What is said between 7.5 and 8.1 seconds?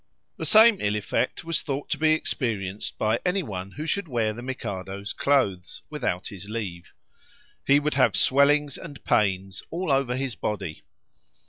he would